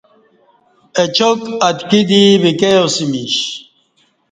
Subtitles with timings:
[1.01, 3.35] اچاک اتکی دی ویکیاسمیش